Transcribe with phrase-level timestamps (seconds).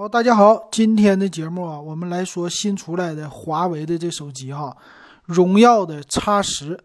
[0.00, 4.74] 好，大家好，今天的节目啊，我们来说新出来的华为的这手机哈，
[5.26, 6.80] 荣耀的 X 十。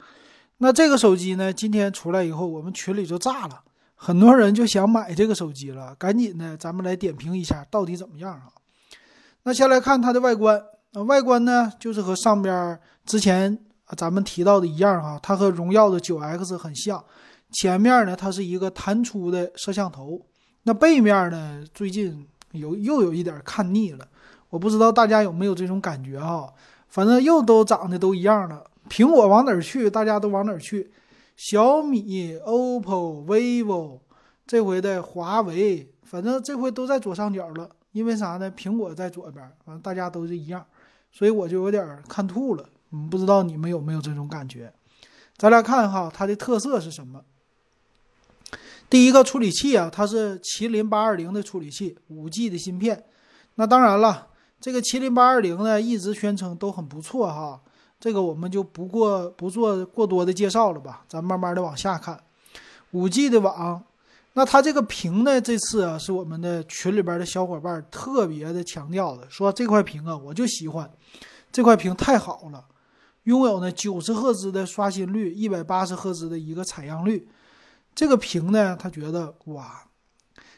[0.57, 3.61] 那这个手机呢，今天出来以后，我们群里就炸了，
[3.95, 5.95] 很多人就想买这个手机了。
[5.95, 8.49] 赶紧的，咱们来点评一下到底怎么样啊？
[9.43, 10.61] 那先来看它的外观，
[10.91, 13.57] 啊，外观呢就是和上边之前
[13.95, 17.01] 咱们提到的一样哈，它和荣耀的九 X 很像。
[17.53, 20.19] 前面呢，它是一个弹出的摄像头，
[20.63, 22.27] 那背面呢，最近。
[22.57, 24.07] 有又有一点看腻了，
[24.49, 26.53] 我不知道大家有没有这种感觉哈。
[26.87, 30.91] 反正又都长得都一样了，苹果往哪儿去，大家都往哪儿去。
[31.35, 33.99] 小米、OPPO、vivo，
[34.47, 37.69] 这回的华为，反正这回都在左上角了。
[37.91, 38.51] 因为啥呢？
[38.51, 40.65] 苹果在左边，反正大家都是一样，
[41.11, 42.65] 所以我就有点看吐了。
[42.91, 44.73] 嗯，不知道你们有没有这种感觉？
[45.37, 47.21] 咱俩看哈，它的特色是什么？
[48.89, 53.03] 第一个处理器啊，它是麒麟八二零的处理器，五 G 的芯片。
[53.55, 54.27] 那当然了，
[54.61, 57.61] 这个麒麟八二零呢，一直宣称都很不错哈。
[57.99, 62.21] 这个我们就不过不做过多的介绍了吧，咱慢慢的往下看。
[62.91, 63.83] 五 G 的网，
[64.33, 70.89] 那它这个屏呢，这次啊，是我们的群里边的小伙伴特别的强调的，说这块屏啊，我就喜欢
[71.51, 72.65] 这块屏太好了，
[73.23, 77.27] 拥有呢九十赫兹的刷新率，一百八十赫兹的一个采样率。
[77.95, 79.81] 这个屏呢，他觉得哇，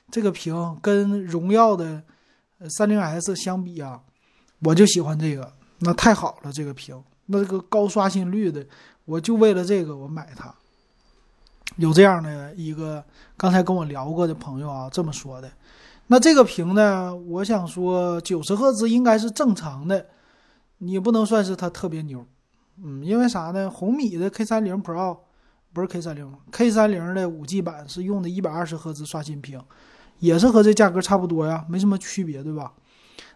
[0.09, 2.01] 这个屏跟荣耀的
[2.67, 4.01] 三零 S 相比啊，
[4.63, 8.65] 我就喜欢这个，那太好了，这个屏，那这个高刷新率的，
[9.05, 10.51] 我就为了这个我买它。
[11.75, 13.03] 有这样的一个
[13.37, 15.51] 刚才跟我聊过的朋友啊，这么说的。
[16.07, 20.07] 那这个屏呢，我想说九十赫兹应该是正常的，
[20.79, 22.25] 你不能算是它特别牛，
[22.83, 23.69] 嗯，因为啥呢？
[23.69, 25.19] 红米的 K 三零 Pro。
[25.77, 29.61] 不是 K 三零，K 三零的五 G 版是用的一百二十赫兹刷新屏，
[30.17, 32.73] 也是和这价格差不多呀，没什么区别，对吧？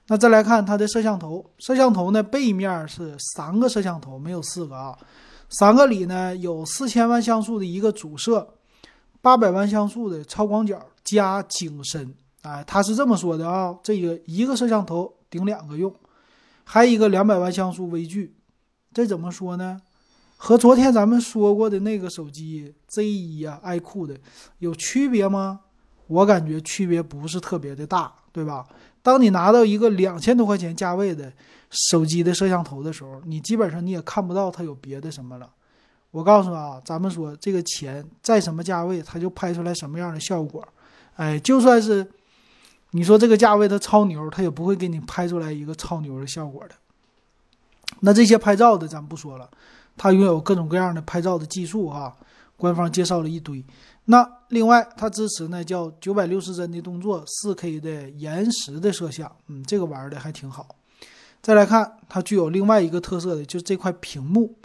[0.07, 4.97] 那再来看它的摄像头，摄像头呢背面是三个摄像头，没有四个啊，
[5.49, 8.55] 三个里呢有四千万像素的一个主摄，
[9.21, 12.11] 八百万像素的超广角加景深，
[12.41, 15.93] 哎，他是这么说的啊，这个一个摄像头顶两个用，
[16.63, 18.33] 还有一个两百万像素微距，
[18.91, 19.79] 这怎么说呢？
[20.43, 24.17] 和昨天咱们说过的那个手机 Z 一啊，i 酷的
[24.57, 25.59] 有区别吗？
[26.07, 28.65] 我感觉区别不是特别的大，对吧？
[29.03, 31.31] 当你拿到一个两千多块钱价位的
[31.69, 35.47] 手机的摄像头的时候，你基本上你也看不到它有别的什么了。
[36.09, 40.67] 我告诉啊，咱们说这个钱在什么价位，它就拍出来什么样的效果。
[41.17, 42.05] 哎，就算是
[42.89, 46.73] 你说这个价位它超牛，它也不会给你拍出来一个超牛的效果的。
[47.99, 49.47] 那这些拍照的咱不说了。
[50.01, 52.11] 它拥有各种各样的拍照的技术啊，
[52.57, 53.63] 官方介绍了一堆。
[54.05, 60.75] 那另外，它支持呢叫九百六十帧的动作，四 K 的延时的摄像，嗯，这个玩的还挺好。
[61.39, 64.57] 再来看，它具有另外一个特色的，就是这块屏幕。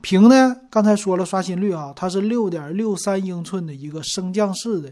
[0.00, 4.90] 屏呢，刚才说了刷新率啊，它是六点六三英寸的一个升降式的，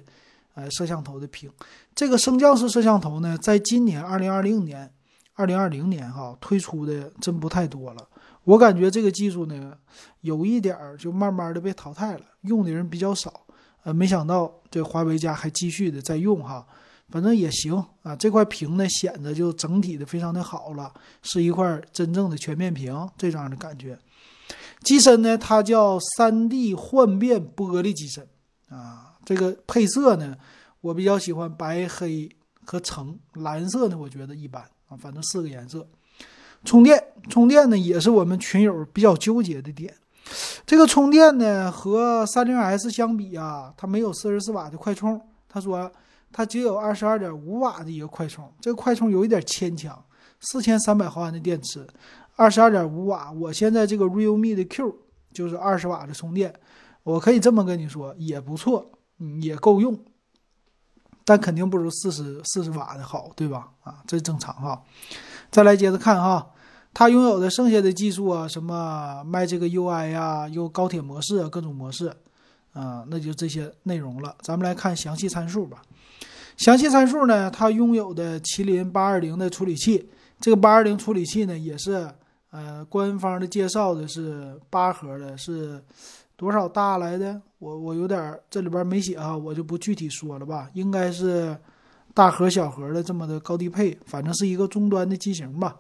[0.57, 1.51] 呃，摄像头的屏。
[1.95, 4.93] 这个升降式摄像头呢，在今年二零二零年、
[5.33, 8.07] 二零二零年哈推出的真不太多了。
[8.47, 9.77] 我感觉这个技术呢，
[10.21, 13.43] 有一点儿就慢慢的被淘汰了，用的人比较少。
[13.83, 16.65] 呃，没想到这华为家还继续的在用哈，
[17.09, 18.15] 反正也行啊。
[18.15, 23.99] 这块屏呢，显得就整体的非常的好了，是一块真正的全面屏这样的感觉。
[24.83, 28.29] 机身呢，它叫三 D 幻变玻璃机身
[28.69, 29.15] 啊。
[29.25, 30.37] 这个配色呢，
[30.81, 32.31] 我比较喜欢白黑
[32.65, 35.89] 和橙，蓝色呢我觉得一般啊，反正四个颜色。
[36.67, 39.95] 充电，充电呢也是我们群友比较纠结的点。
[40.67, 45.19] 这个充电呢和三零 S 相比啊，它没有四十四瓦的快充。
[45.49, 45.91] 他说
[46.33, 50.05] 它只有二十二点五瓦的一个快充，这个快充有一点牵强。
[50.41, 51.87] 四千三百毫安的电池，
[52.35, 53.33] 二十二点五瓦。
[53.33, 54.95] 我现在这个 Realme 的 Q
[55.33, 56.53] 就是二十瓦的充电，
[57.05, 58.91] 我可以这么跟你说，也不错，
[59.41, 59.99] 也够用，
[61.25, 63.69] 但肯定不如四十四十瓦的好，对吧？
[63.83, 64.83] 啊，这正常哈。
[65.51, 66.51] 再来接着看哈。
[66.99, 72.11] 它拥有的剩下的技术啊，什么卖这个 UI 呀，有高铁模式啊，各种模式，
[72.73, 74.35] 啊，那就这些内容了。
[74.41, 75.83] 咱们来看详细参数吧。
[76.57, 80.09] 详细参数呢，它拥有的麒麟八二零的处理器，
[80.41, 82.09] 这个八二零处理器呢，也是
[82.51, 85.79] 呃官方的介绍的是八核的，是
[86.35, 87.39] 多少大来的？
[87.59, 90.71] 我我有点这里边没写啊，我就不具体说了吧。
[90.73, 91.55] 应该是
[92.15, 95.77] 大核小核的这么的高低配，反正是一个终端的机型吧。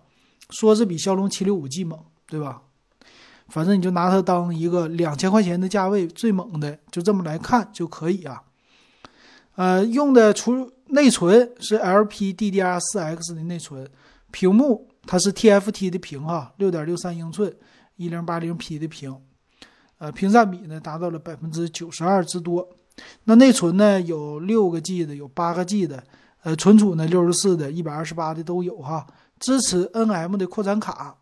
[0.51, 2.63] 说是比骁龙七六五 G 猛，对吧？
[3.49, 8.43] 反正你就拿它当一个两千块钱的价位最猛的，就这么来看就可以啊。
[9.55, 13.89] 呃，用的除内存是 LPDDR4X 的内存，
[14.31, 17.55] 屏幕它是 TFT 的屏哈，六点六三英寸，
[17.95, 19.17] 一零八零 P 的屏，
[19.99, 22.69] 呃，屏占比呢达到了百分之九十二之多。
[23.25, 26.03] 那内存呢有六个 G 的，有八个 G 的，
[26.43, 29.07] 呃，存储呢六十四的、一百二十八的都有哈，
[29.39, 31.17] 支持 NM 的扩展卡，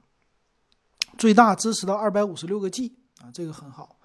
[1.19, 3.97] 最大支持到二百五十六个 G 啊，这个很好。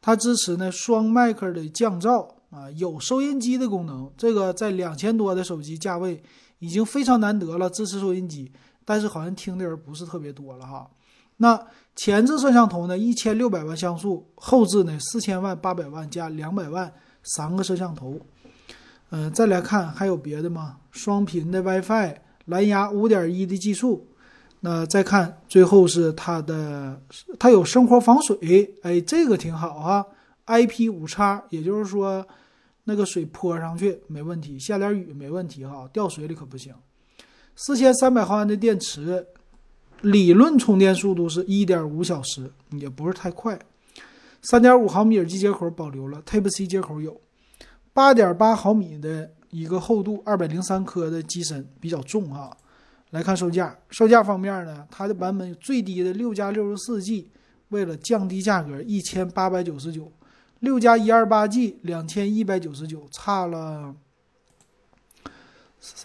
[0.00, 6.22] 它支持呢双麦克的降噪啊，有收音机的功能，这个在两千多的手机价位
[6.58, 8.52] 已经非常难得了，支持收音机，
[8.84, 10.90] 但是好像听的人不是特别多了哈。
[11.38, 11.58] 那
[11.96, 16.92] 前置摄像头呢，一千六百万像素，后置呢四千万、八百万加两百万
[17.22, 18.20] 三个摄像头。
[19.10, 20.78] 嗯，再来看还有别的吗？
[20.90, 24.06] 双频的 WiFi，蓝牙五点一的技术。
[24.60, 26.98] 那再看最后是它的，
[27.38, 30.06] 它有生活防水，哎，这个挺好哈。
[30.46, 32.26] IP 五叉，也就是说
[32.84, 36.72] 那个水泼上去没问题，下点雨没问题哈，掉水里可不行。
[37.56, 39.26] 四千三百毫安的电池，
[40.00, 43.58] 理论充电速度是一点五小时，也不是太快。
[44.42, 47.20] 三点五毫米耳机接口保留了，Type C 接口有。
[47.92, 52.50] 八点八毫米的一个厚度，二百零三克的机身比较重啊。
[53.10, 57.30] 来看售价，售价方面呢，它的版本最低的六加六十四 G，
[57.68, 60.10] 为了降低价格，一千八百九十九；
[60.58, 63.94] 六加一二八 G，两千一百九十九，差了，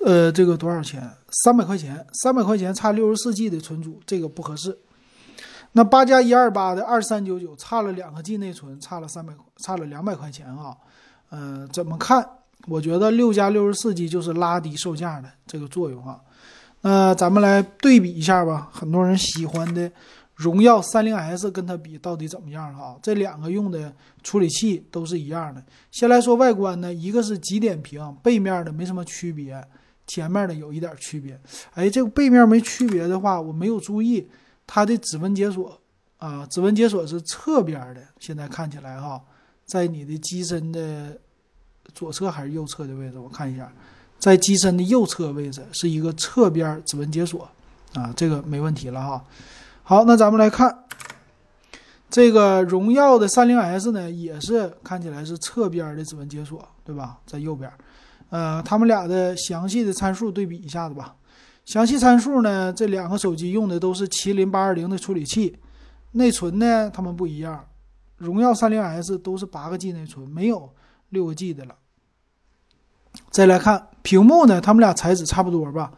[0.06, 1.12] 呃，这个多少钱？
[1.44, 4.78] 三百块钱，三百块钱差六十四 G 的存储，这个不合适。
[5.72, 10.78] 那八加一二八的二三九九，差了两个 G 内存，差了三百，差了两百块钱啊。
[11.31, 12.28] 嗯，怎么看？
[12.68, 16.20] 我觉得六加六十四 G 就是拉低售价的这个作用啊。
[16.82, 19.92] 那咱们来对比一下吧，很多人喜欢的
[20.36, 22.98] 荣耀三零 S 跟它比到底怎么样哈？
[23.02, 25.62] 这两个用的处理器都是一样的。
[25.92, 29.62] 先来说外观呢，一个是极点屏，背面的没什么区别，
[30.08, 31.38] 前面的有一点区别。
[31.74, 34.26] 哎，这个背面没区别的话，我没有注意
[34.66, 35.78] 它的指纹解锁
[36.18, 39.22] 啊，指纹解锁是侧边的，现在看起来哈，
[39.66, 41.20] 在你的机身的
[41.94, 43.71] 左侧还是右侧的位置，我看一下。
[44.18, 47.50] 在机身的右侧位置是一个侧边指纹解锁，
[47.94, 49.24] 啊，这个没问题了哈。
[49.81, 50.83] 好，那咱们来看
[52.09, 57.18] 这个荣耀的三零 S 呢，也是看起来是侧边的指纹解锁，对吧？
[57.25, 57.71] 在右边，
[58.30, 61.15] 呃，他们俩的详细的参数对比一下子吧。
[61.65, 65.56] 详细参数呢，这两个手机用的都是麒麟八二零的处理器，
[66.12, 67.63] 内存呢，它们不一样。
[68.18, 70.69] 荣耀三零 S 都是八个 G 内存，没有
[71.10, 71.76] 六个 G 的了。
[73.32, 75.92] 再来看屏幕呢，它们俩材质差不多吧？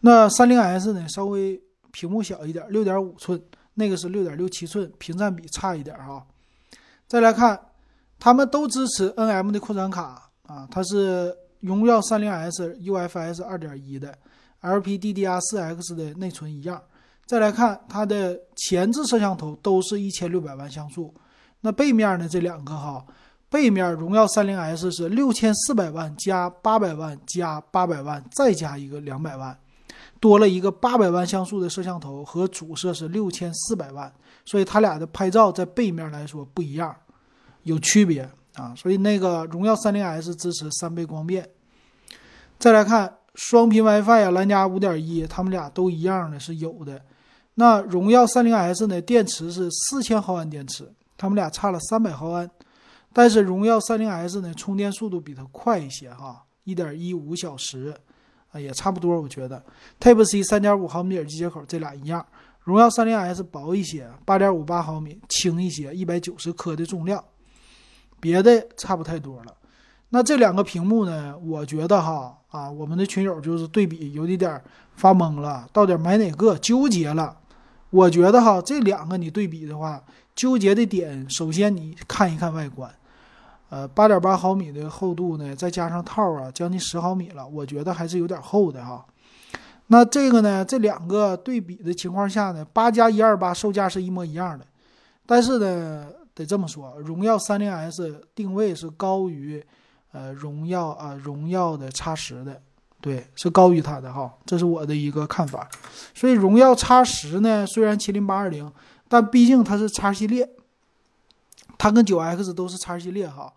[0.00, 1.60] 那三零 S 呢，稍微
[1.92, 3.40] 屏幕小一点，六点五寸，
[3.74, 6.26] 那个是六点六七寸，屏占比差一点哈。
[7.06, 7.58] 再来看，
[8.18, 14.16] 它们都支持 NM 的扩展卡啊，它是荣耀三零 S UFS 二点一的
[14.62, 16.82] ，LPDDR4X 的内存一样。
[17.26, 21.14] 再来看它的前置摄像头都是一千六百万像素，
[21.60, 23.04] 那背面呢这两个哈。
[23.48, 29.56] 背面荣耀三零 S 是六千四百万加八百万加八百万，再加一个两百万，
[30.18, 34.12] 多了一个八百万像素的摄像头和主摄是六千四百万，
[34.44, 36.94] 所以它俩的拍照在背面来说不一样，
[37.62, 38.74] 有区别啊。
[38.76, 41.48] 所以那个荣耀三零 S 支持三倍光变。
[42.58, 47.00] 再来看双频 WiFi 啊，蓝牙五点一，它们俩都一样的是有的。
[47.54, 52.50] 那荣耀三零 S 呢，电池是四千毫安电池，它们俩差了三百毫安。
[53.14, 57.94] 但是荣耀三零 S 呢，充电速度比它快一些哈，一点一五小时，
[58.50, 59.64] 啊也差不多，我觉得。
[60.00, 62.26] Type C 三点五毫米耳机接口这俩一样，
[62.64, 67.22] 荣耀三零 S 薄一些，八点五八毫米，轻一些，一百九十克的重量，
[68.18, 69.54] 别的差不太多了。
[70.08, 74.60] 那这两个屏幕呢，我觉得哈啊，我们的群友就是对比有一点
[74.96, 77.36] 发懵了，到底买哪个纠结了。
[77.90, 80.02] 我觉得哈，这两个你对比的话，
[80.34, 82.92] 纠结的点，首先你看一看外观。
[83.70, 89.04] 呃，八点八毫米的厚度呢，再加上套啊，将近十毫米了，我觉得还是有点厚的哈。
[89.88, 94.64] 那这个呢，这两个对比的情况下呢，八加一二八售价是一模一样的，
[95.26, 99.64] 但是呢，得这么说，荣耀三零 S 定位是高于
[100.12, 102.60] 呃荣耀啊荣耀的叉十的，
[103.00, 105.68] 对，是高于它的哈，这是我的一个看法。
[106.14, 108.70] 所以荣耀叉十呢，虽然麒麟八二零，
[109.08, 110.48] 但毕竟它是叉系列。
[111.78, 113.52] 它跟九 X 都是叉系列哈，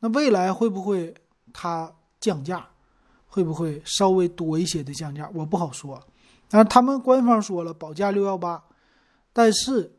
[0.00, 1.14] 那未来会不会
[1.52, 2.66] 它降价？
[3.26, 5.26] 会不会稍微多一些的降价？
[5.32, 5.98] 我不好说。
[6.50, 8.62] 但是他们官方说了保价六幺八，
[9.32, 9.90] 但是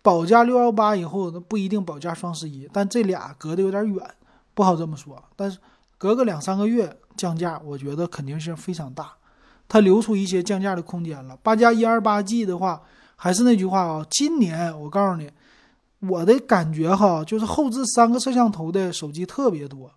[0.00, 4.10] 保价六幺八以后那不一定保价双十一，但这俩隔得有点远，
[4.54, 5.22] 不好这么说。
[5.36, 5.58] 但是
[5.98, 9.12] 隔个两三个月降价，我觉得肯定是非常大，
[9.68, 11.36] 它留出一些降价的空间了。
[11.42, 12.80] 八加一二八 G 的话，
[13.16, 15.30] 还是那句话啊，今年我告诉你，
[16.00, 19.92] 我的感觉哈，就是后置三个摄像头的手机特别多，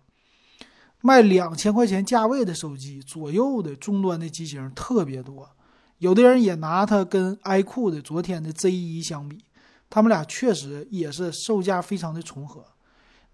[1.00, 5.48] 卖两千块钱价位的手机左右的终端的机型特别多，
[5.98, 9.44] 有的人也拿它跟 iQOO 的昨天的 Z1 相比，
[9.88, 12.64] 他们俩确实也是售价非常的重合。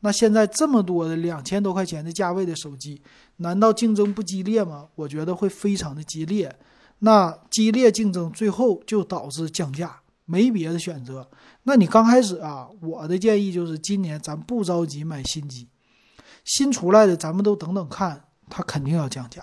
[0.01, 3.03] 那现在这么多的两千多块钱的价位的手机，
[3.39, 4.87] 难道竞争不激烈吗？
[4.95, 6.55] 我觉得会非常的激烈。
[7.01, 11.29] 那激烈竞争最后就导致降价，没别的选择。
[11.63, 15.67] 那你刚开始啊，我的建议就是今年咱不着急买新机，
[16.45, 19.43] 新出来的咱们都等等看，它肯定要降价，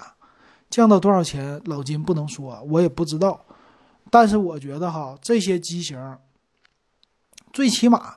[0.69, 3.43] 降到多少钱，老金不能说，我也不知道。
[4.11, 6.17] 但是我觉得哈，这些机型
[7.51, 8.15] 最起码。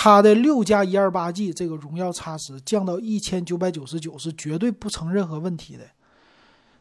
[0.00, 5.82] 它的六加一二八 G 这个荣耀 X 十降到一千九百九十九是绝对不成任何问题的。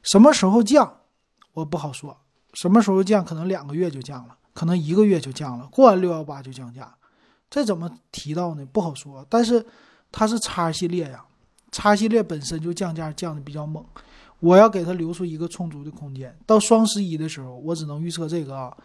[0.03, 1.00] 什么时候降，
[1.53, 2.15] 我不好说。
[2.53, 6.91] 什么时候降，可能两个月就降了，可能一个月就降了，过完六幺八就降价。
[7.47, 8.65] 这怎么提到呢？
[8.73, 9.23] 不好说。
[9.29, 9.63] 但是
[10.11, 11.23] 它是叉系列呀，
[11.71, 13.85] 叉系列本身就降价降的比较猛，
[14.39, 16.35] 我要给它留出一个充足的空间。
[16.47, 18.75] 到双十一的时候，我只能预测这个啊，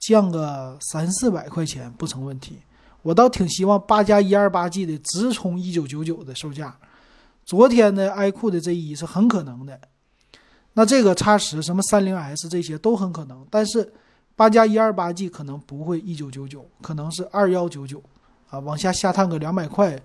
[0.00, 2.58] 降个三四百块钱不成问题。
[3.02, 6.76] 我倒挺希望八加一二八 G 的直冲一九九九的售价，
[7.44, 9.80] 昨天的 iQOO 的 Z 一是很可能的，
[10.72, 13.92] 那这个叉十什么三零 S 这些都很可能，但是
[14.42, 18.02] 八加一二八 G 可能不会一九九九，可能是二幺九九，
[18.50, 19.96] 啊，往下下探个两百块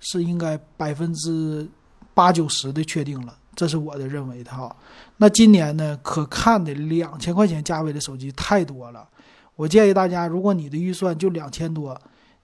[0.00, 1.66] 是应该百分之
[2.12, 4.76] 八九十的确定了，这是我的认为的哈。
[5.16, 9.08] 那今年呢，可看的两千块钱价位的手机太多了，
[9.54, 11.98] 我建议大家，如果你的预算就两千多。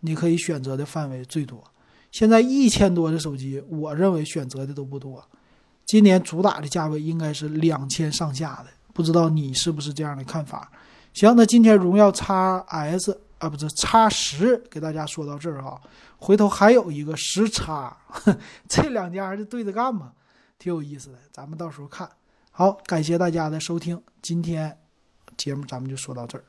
[0.04, 1.62] 你可以选择的范围最多，
[2.10, 5.24] 现在一千多的手机，我认为选择的都不多。
[5.86, 10.68] 今年主打的价位应该是两千上下的，不知道你是不是这样的看法？
[11.12, 12.32] 行，那今天荣耀 x
[12.68, 15.80] S 啊，不是 x 十，给大家说到这儿哈。
[16.16, 17.96] 回头还有一个十叉，
[18.68, 20.12] 这两家就对着干嘛，
[20.58, 22.08] 挺有意思的，咱们到时候看
[22.50, 22.72] 好。
[22.86, 24.78] 感谢大家的收听，今天
[25.36, 26.44] 节目咱们就说到这儿。